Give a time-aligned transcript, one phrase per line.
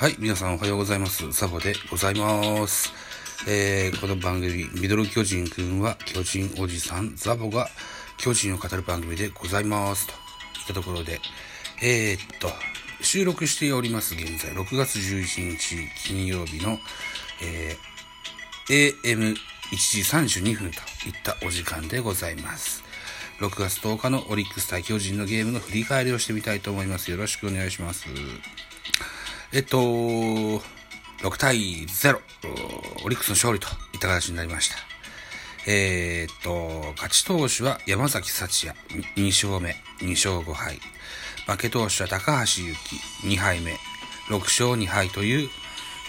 [0.00, 1.30] はい、皆さんおはようございます。
[1.30, 2.90] ザボでございます。
[3.46, 7.68] えー、この番組、ミドル巨人くんは巨人おじさんザボが
[8.16, 10.06] 巨人を語る番組でございます。
[10.06, 10.18] といっ
[10.68, 11.20] たところで、
[11.82, 12.48] えー、っと、
[13.02, 15.76] 収録しております現在、6月11日
[16.06, 16.78] 金曜日の、
[17.42, 19.34] えー、AM1
[20.32, 22.82] 時32分といったお時間でございます。
[23.40, 27.10] 6月10日のオリックス対巨人のゲームの振り返りをしてみたいと思います。
[27.10, 28.06] よろしくお願いします。
[29.52, 30.60] えっと、6
[31.36, 32.20] 対0、
[33.04, 34.76] オリックスの勝利といった形になりました。
[35.66, 38.78] えー、っと、勝ち投手は山崎幸也、
[39.16, 40.78] 2勝目、2勝5敗。
[41.46, 42.76] 負け投手は高橋祐
[43.22, 43.72] 希、2敗目、
[44.28, 45.48] 6勝2敗という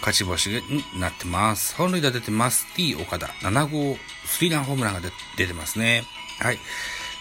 [0.02, 0.62] 勝ち星に
[1.00, 1.76] なってます。
[1.76, 2.68] 本塁打出てます。
[2.76, 5.02] T 岡田、7号スリーランホームランが
[5.36, 6.04] 出てますね。
[6.40, 6.60] はい。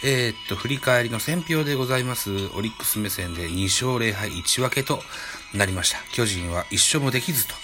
[0.02, 2.30] えー、っと、振り返りの選票でございます。
[2.54, 5.02] オリックス目線で2勝0敗1分けと
[5.52, 5.98] なりました。
[6.12, 7.54] 巨人は1勝もできずと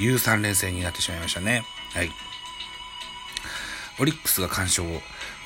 [0.00, 1.64] いう3連戦になってしまいましたね。
[1.92, 2.10] はい。
[3.98, 4.86] オリックスが完勝。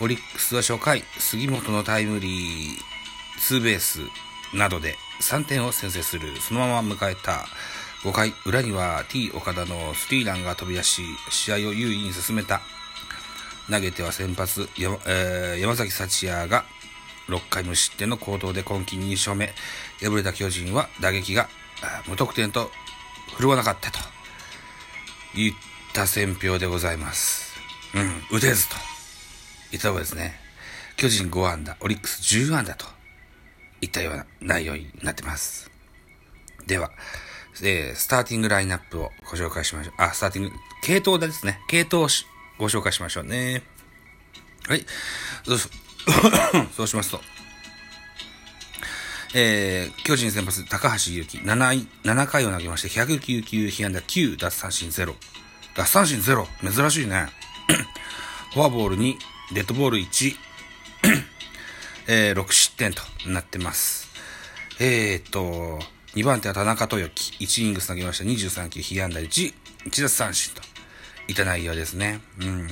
[0.01, 4.00] オリックスは初回、杉本のタイムリー、ツーベース
[4.53, 6.39] などで3点を先制する。
[6.43, 7.47] そのまま迎えた
[8.03, 12.61] 5回、裏には T 岡田のスリーランが飛び出し、試合を優位に進めた。
[13.70, 16.64] 投げては先発、山,、えー、山崎幸也が
[17.28, 19.53] 6回無失点の好投で今季2勝目。
[20.00, 21.48] 敗れた巨人は打撃が
[22.06, 22.70] 無得点と
[23.34, 23.98] 振るわなかったと
[25.34, 25.55] いっ
[25.92, 27.56] た選評でございます。
[27.94, 28.77] うん、打てずと
[29.72, 30.39] いったところですね。
[30.97, 32.87] 巨人5安打、オリックス10安打と
[33.81, 35.70] いったような内容になってます。
[36.67, 36.91] では、
[37.62, 39.94] えー、スターティングラインナップをご紹介しましょう。
[39.98, 41.61] あ、スターティング、系統ですね。
[41.69, 42.09] 系統
[42.59, 43.62] ご紹介しましょうね。
[44.69, 44.85] はい。
[45.45, 45.59] そう
[46.77, 47.21] そうしますと、
[49.34, 55.15] えー、巨人先発、高橋祐希、7, 7回を投げまして、109球、被安打9、奪三振0。
[55.75, 56.47] 奪三振0。
[56.72, 57.27] 珍しいね。
[58.55, 59.17] フォアボール2、
[59.53, 60.37] デッドボール1、
[62.09, 64.09] えー、6失点となってます。
[64.78, 65.81] えー、っと、
[66.15, 69.55] 2番手は田中豊樹、1イングス投げました23球、被安打1、
[69.87, 70.62] 1奪三振と
[71.28, 72.20] いた内容ですね。
[72.41, 72.69] うん。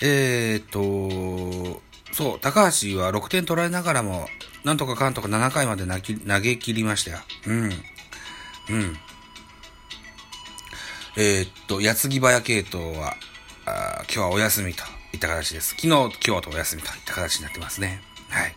[0.00, 1.80] えー、っと、
[2.12, 4.28] そう、高橋は6点取られながらも、
[4.64, 7.18] なんとかかんとか7回まで投げ切りましたよ。
[7.46, 7.64] うん。
[7.64, 7.72] うん。
[11.16, 13.14] えー、っと、矢継ぎ早系統は、
[13.66, 15.70] あ今日はお休みといった形です。
[15.70, 18.00] 昨日、今日とお休みといった形になってますね。
[18.28, 18.54] はい。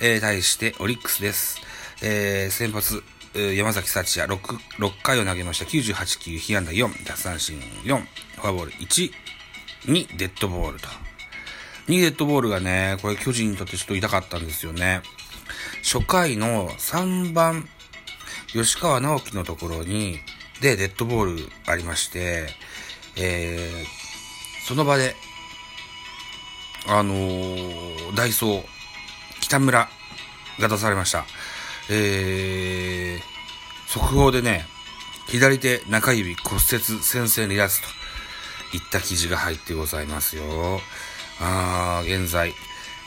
[0.00, 1.60] えー、対して、オリックスです。
[2.02, 3.02] えー、先発、
[3.34, 4.38] 山崎幸也6、
[4.78, 5.64] 6回を投げました。
[5.64, 9.10] 98球、被安打4、奪三振4、フォアボール1、
[9.86, 10.88] 2、デッドボールと。
[11.88, 15.00] 2デッドボールがね、これ巨人にとってちょっと痛かったんですよね。
[15.82, 17.68] 初回の3番、
[18.48, 20.18] 吉川直樹のところに、
[20.60, 22.48] で、デッドボールありまして、
[23.16, 25.16] えー、その場で、
[26.86, 28.64] あのー、ダイソー、
[29.40, 29.88] 北村
[30.58, 31.24] が出されました。
[31.90, 34.66] えー、速報でね、
[35.26, 37.88] 左手中指骨折先生離脱と
[38.76, 40.44] いった記事が入ってございますよ。
[41.40, 42.54] あー、現在、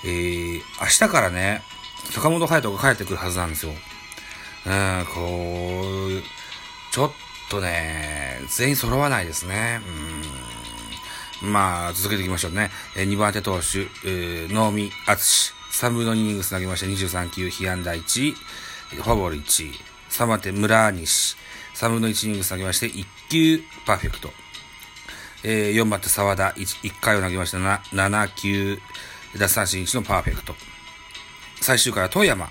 [0.04, 1.62] えー、明日からね、
[2.12, 3.72] 坂本隼人が帰ってくるはずなんですよ。
[4.66, 6.24] うん、こう、
[6.92, 7.12] ちょっ
[7.50, 9.82] とね、全員揃わないですね。
[11.42, 11.52] うん。
[11.52, 12.72] まあ、続けていきましょうね。
[12.96, 19.72] えー、2番手投手、えー、能見敦3分の2イニングス投げました23球、被安打1、フォアボール1、
[20.10, 21.36] 3番手村西、
[21.76, 24.30] 3分の1イニングス投げまして1球、パーフェクト。
[25.44, 28.80] えー、4番手沢田1、1回を投げました 7, 7球、
[29.34, 30.56] 奪三振1のパーフェクト。
[31.60, 32.48] 最終回は富山。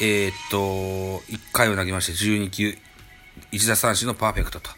[0.00, 0.58] えー、っと、
[1.32, 2.76] 1回を投げまして12球、
[3.52, 4.70] 1奪三振のパーフェクトと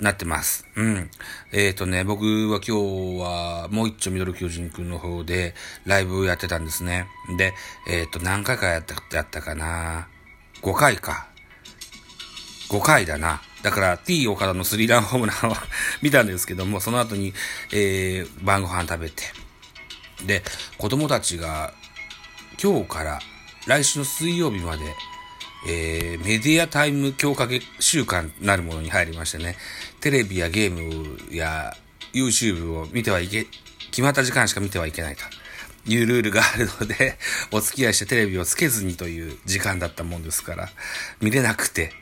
[0.00, 0.66] なってます。
[0.76, 1.10] うん。
[1.52, 5.54] えー、とね、僕は今日はもう一丁ミドル巨人くんの方で
[5.86, 7.06] ライブをやってたんですね。
[7.36, 7.52] で、
[7.88, 10.08] えー、っと、何回かやった、やったかな
[10.62, 11.28] ?5 回か。
[12.68, 13.40] 5回だな。
[13.62, 15.56] だから T 岡田のスリーランホームランを
[16.00, 17.34] 見たんですけども、その後に、
[17.72, 19.24] えー、晩ご飯食べて、
[20.26, 20.44] で、
[20.76, 21.72] 子供たちが
[22.62, 23.20] 今日から
[23.66, 24.84] 来週の水曜日まで、
[25.66, 27.48] えー、メディアタイム強化
[27.80, 29.56] 週間なるものに入りましてね、
[30.00, 31.74] テレビやゲームや
[32.12, 33.46] YouTube を見てはいけ、
[33.90, 35.22] 決まった時間しか見てはいけないと
[35.90, 37.18] いうルールがあるので、
[37.50, 40.70] お付き合いしてテレビをつけずにという時間だったもんですから、
[41.20, 41.92] 見れなくて、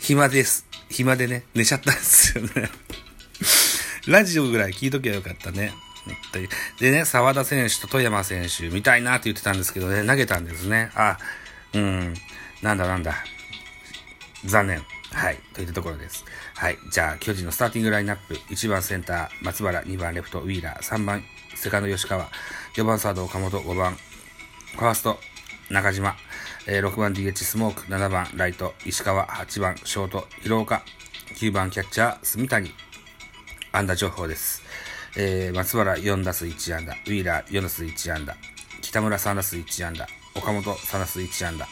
[0.00, 0.66] 暇です。
[0.90, 2.70] 暇でね、寝ちゃったんですよね。
[4.06, 5.72] ラジオぐらい聞いときゃよかったね。
[6.78, 10.90] でね、沢田選手と富山選手見たいなって言ってたんですけどね、投げたんですね。
[10.94, 11.18] あ、
[11.72, 12.14] うん、
[12.62, 13.14] なんだなんだ。
[14.44, 14.82] 残念。
[15.12, 15.38] はい。
[15.54, 16.24] といったところです。
[16.54, 16.78] はい。
[16.90, 18.34] じゃあ、巨人のスターティングラインナップ。
[18.34, 21.22] 1番センター、松原、2番レフト、ウィーラー、3番
[21.54, 22.28] セカンド、吉川、
[22.74, 23.96] 4番サード、岡本、5番
[24.76, 25.18] ファースト、
[25.70, 26.14] 中島、
[26.66, 30.82] えー、6番 DH スモーク、7番ライト、石川、8番ショート、広岡、
[31.34, 32.74] 9番キャッチャー、住谷、
[33.72, 34.62] 安打情報です。
[35.16, 38.36] えー、松原4打数1安打、ウィーラー4打数1安打、
[38.82, 41.66] 北村3打数1安打、岡本3打数1安打。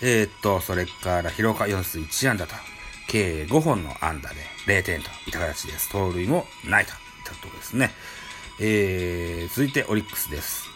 [0.00, 2.54] えー、っと、それから広岡4数1安打と、
[3.08, 4.36] 計5本の安打で
[4.66, 5.90] 0点といった形です。
[5.90, 7.90] 盗塁もないといったところですね。
[8.60, 10.68] えー、続いてオリックスです。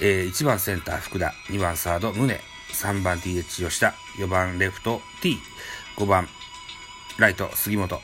[0.00, 2.40] えー、1番センター福田、2番サード宗、
[2.72, 5.36] 3番 DH 吉田、4番レフト T、
[5.96, 6.28] 5番
[7.18, 8.00] ライト杉本、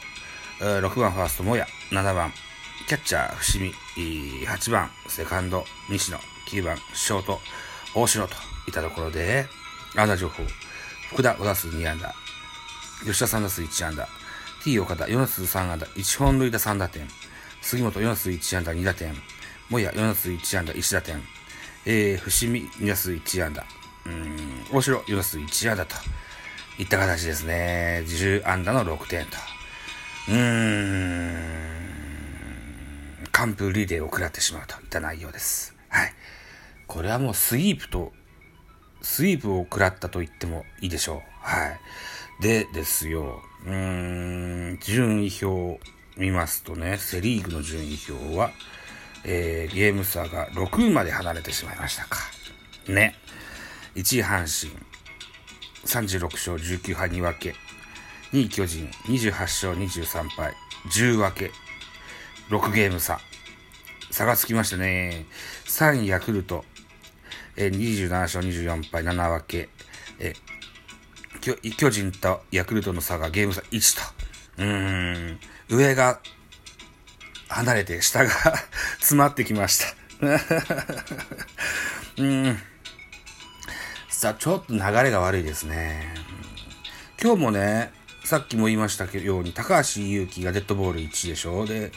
[0.60, 2.32] 6番ファーストもや、7番
[2.88, 3.72] キャッチャー伏見、
[4.46, 6.18] 8番セカンド西野、
[6.48, 7.40] 9番ショート
[7.94, 8.34] 大城と
[8.66, 9.46] いったところで、
[9.96, 10.42] 安打情報、
[11.10, 12.14] 福田5打数2安打、
[13.04, 14.08] 吉田3打数1安打、
[14.62, 17.08] T 岡田4打数3安打、1本塁打3打点、
[17.60, 19.14] 杉本4打数1安打2打点、
[19.68, 21.22] もや4打数1安打1打点、
[21.86, 23.64] えー、伏見2打数1安打、
[24.06, 24.36] うん、
[24.72, 25.96] 大城4打数1安打と。
[26.76, 28.02] いった形ですね。
[28.06, 29.36] 10安打の6点と。
[30.28, 31.68] うーん、
[33.30, 35.76] 完封リレーを食らってしまうといった内容です。
[35.88, 36.12] はい。
[36.88, 38.12] これはもうスイープと、
[39.04, 41.18] スイープを食らったと言ってもいいでしょう。
[41.40, 41.80] はい。
[42.42, 45.78] でですよ、うーん、順位表を
[46.16, 48.50] 見ますとね、セリーグの順位表は、
[49.24, 52.18] えー、ゲーム差が6位まで離れてしまいましたか。
[52.88, 53.14] ね。
[53.94, 54.74] 1位阪神、
[55.84, 57.54] 36勝19敗2分け。
[58.32, 60.54] 2位巨人、28勝23敗、
[60.90, 61.50] 10分け。
[62.48, 63.20] 6ゲーム差。
[64.10, 65.26] 差がつきましたね。
[65.66, 66.64] 3位ヤクルト、
[67.56, 69.68] えー、27勝24敗7分け。
[70.18, 74.16] えー、巨人とヤクルトの差がゲーム差1
[74.58, 74.62] と。
[74.62, 75.38] うん。
[75.68, 76.20] 上が
[77.48, 78.30] 離れて下が
[78.98, 79.86] 詰まってきました
[82.18, 82.60] うん。
[84.08, 86.14] さあ、ちょっと流れが悪いですね。
[87.20, 87.92] 今日もね、
[88.24, 91.92] さっきも言いましたように、高橋祐希がデッドボール1でしょで、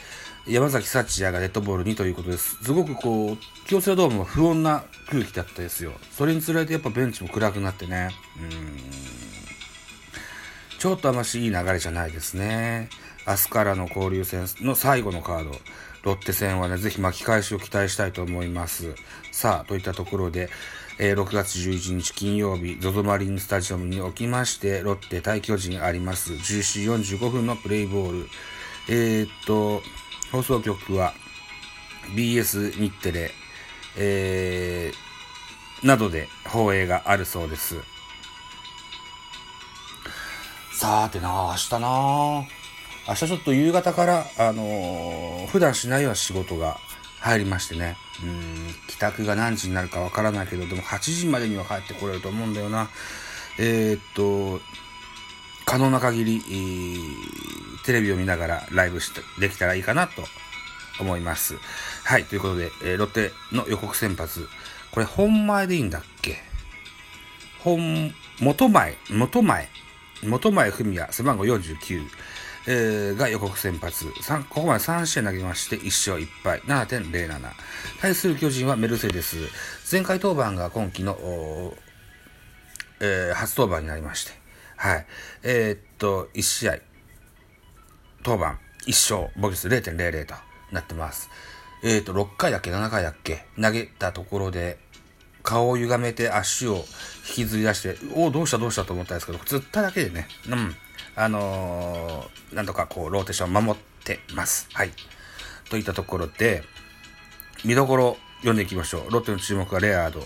[0.46, 2.62] 山崎幸也がデッドボール2ということです。
[2.62, 5.92] すごくこう、京セラドームは不穏な空気だったですよ。
[6.12, 8.10] それにつれてやっぱベンチも暗くなってね。
[8.36, 8.76] うん。
[10.78, 12.90] ちょっとあましいい流れじゃないですね。
[13.26, 15.52] 明日からの交流戦の最後のカード、
[16.02, 18.94] ロッテ戦はね、ぜひ巻き返しを期待したいと思います。
[19.32, 20.50] さあ、といったところで、
[21.00, 26.32] えー、6月11日金曜日、ZOZO マリンスタジアムにおきまして、ロッテ対巨人あります。
[26.32, 28.28] 14時45分のプレイボール。
[28.88, 29.80] えー、っと、
[30.32, 31.14] 放送局は
[32.16, 33.30] BS 日テレ、
[33.96, 37.76] えー、などで放映があるそうです。
[40.72, 41.88] さーてな明日な
[43.08, 46.78] 明日ちょっと夕方から、あのー、普段しないような仕事が
[47.20, 47.96] 入りましてね。
[48.22, 52.88] うん、帰宅が何時になるかわからないけど、でも8時までには帰ってこれると思うんだよな。
[53.58, 54.60] えー、っと、
[55.64, 60.24] 可能な限り、えー、テレビを見ながらライブしてできたらいいかなと
[61.00, 61.56] 思います。
[62.04, 64.48] はい、ということで、えー、ロッテの予告先発。
[64.90, 66.38] これ本前でいいんだっけ？
[67.60, 69.68] 本、元前、元前、
[70.22, 72.06] 元前文也、背番号49。
[72.70, 74.04] えー、が予告先発。
[74.50, 77.40] ここまで3試合投げまして、1勝1敗、7.07。
[78.02, 79.36] 対する巨人はメルセデス。
[79.90, 81.16] 前回登板が今季の、
[83.00, 84.32] えー、初登板になりまして。
[84.76, 85.06] はい。
[85.44, 86.78] えー、っと、1試合、
[88.22, 90.34] 登板、1勝、ボギス0.00と
[90.70, 91.30] なってます。
[91.82, 94.76] えー、っと、6回だっけ、7回だっけ、投げたところで、
[95.42, 96.84] 顔を歪めて足を
[97.26, 100.76] 引きずり出して、おお、どうしたどうしたと思ったんですけど、釣っただけでね、うん、
[101.16, 104.68] あのー、なんとかこう、ローテーション守ってます。
[104.72, 104.90] はい。
[105.70, 106.62] といったところで、
[107.64, 109.10] 見どころ読んでいきましょう。
[109.10, 110.22] ロッテの注目はレアード。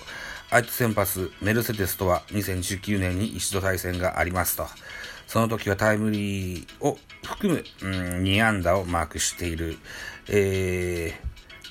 [0.51, 4.67] 相手先発、メルセデスとは2019年に一度対戦がありますと。
[5.27, 9.79] その時はタイムリーを含む、うん、2安打をマークしている。
[10.29, 11.15] え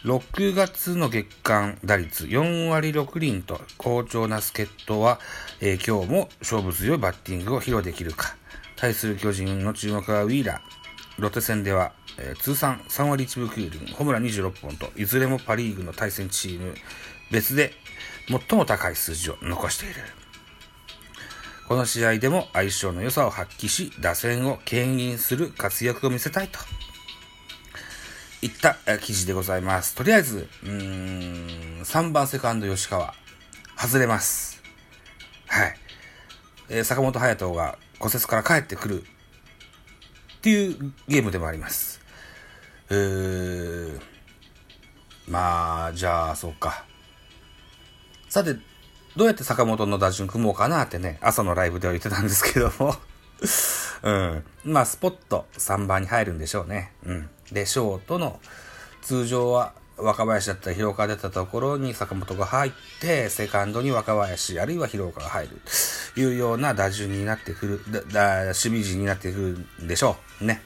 [0.04, 5.20] ー、6月の月間打率4割6厘と好調な助っ人は、
[5.60, 8.36] えー、今日も勝負強いバッティングを披露できるか。
[8.82, 11.22] 対する巨人の注目はウィーラー。
[11.22, 16.74] ロッテ戦では、えー、通算3割1分9厘、ホームラン26本と、いずれもパリーグの対戦チーム
[17.30, 17.74] 別で
[18.28, 19.96] 最も高い数字を残している。
[21.68, 26.58] この試合でも相性の良さを発揮し、打線を牽引する活躍を見せたいと。
[28.42, 29.94] いった記事でございます。
[29.94, 33.14] とりあえず、うん、3番セカンド吉川、
[33.78, 34.64] 外れます。
[35.46, 35.81] はい。
[36.74, 39.06] え、坂本隼人が骨折から帰ってくるっ
[40.42, 42.00] ていうゲームでもあります。
[42.90, 44.00] えー、
[45.28, 46.86] まあ、じゃあ、そうか。
[48.30, 48.54] さて、
[49.18, 52.96] どうやって坂本の打順組もうかなってね、朝のライブでは言ってたんですけども
[54.04, 54.44] うん。
[54.64, 56.94] まあ、スポット3番に入るんでしょうね。
[57.04, 57.30] うん。
[57.52, 58.40] で、ショートの、
[59.02, 65.62] 通常は若林だったり広岡出たところに坂本が入って、セカンドに若林、あるいは広岡が入る。
[66.18, 70.46] いうような打順になってくる、だ、だ守備陣になってくるんでしょう。
[70.46, 70.62] ね。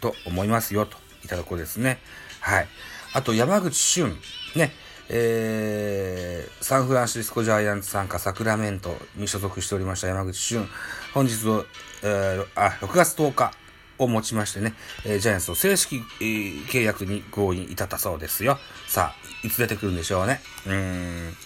[0.00, 1.98] と思いますよ、といたところですね。
[2.40, 2.68] はい。
[3.12, 4.16] あと、山口俊。
[4.56, 4.72] ね。
[5.12, 10.68] えー、サンフランシスコジャイアンツ参加サクラメントに所属しておりました山口俊。
[11.12, 11.64] 本日の、
[12.04, 13.52] えー、あ、6月10日
[14.00, 18.58] をもちましてね、えー、ジャイアンツと正式、えー、契約に合意に至ったそうですよ。
[18.88, 20.40] さあ、いつ出てくるんでしょうね。
[20.66, 21.36] うーん、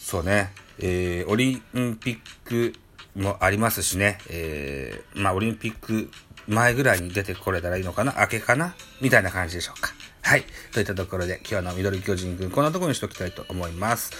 [0.00, 2.74] そうね、えー、オリンピック
[3.16, 6.10] もありますしね、えー、まあ、オリンピック
[6.48, 8.74] 前ぐらいに出てこれたらいいのかな明けかな？
[9.00, 9.92] みたいな感じでしょうか。
[10.22, 10.44] はい。
[10.72, 14.10] といったところで、今日の緑巨人くん、こんなところにしときたいと思います。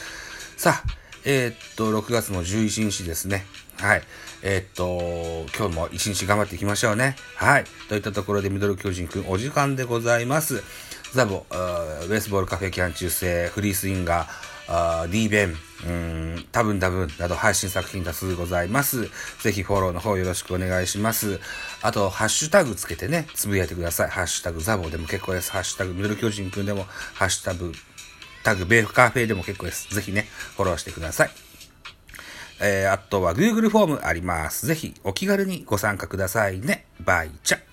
[0.57, 3.45] さあ、えー、っと、6月の11日ですね。
[3.79, 4.03] はい。
[4.43, 7.17] えー、っと、今日も一日頑張っていきましょうね。
[7.37, 7.65] はい。
[7.89, 10.63] といったところで、ミドル巨人くん、お時間でございます。
[11.13, 19.11] ザボ、ベースボールカフェキャン中世、フリースインガー、D ベン、うん、多分多分など配信作品多数ございます。
[19.43, 21.41] ぜひフォローの方よろしくお願いします。
[21.83, 24.11] あと、ハッシュタグつけてね、つぶやいてください。
[24.11, 25.51] ハッシュタグザボでも結構です。
[25.51, 26.85] ハッシュタグミドル巨人くんでも、
[27.15, 27.73] ハッシュタグ、
[28.43, 29.95] タグベーフカフェでも結構です。
[29.95, 31.31] ぜひね、フォローしてください。
[32.61, 34.67] えー、あとは Google フォームあります。
[34.67, 36.85] ぜひお気軽にご参加くださいね。
[37.01, 37.70] バイチャ。